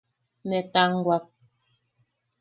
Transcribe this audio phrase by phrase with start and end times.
[0.49, 1.25] Netanwak.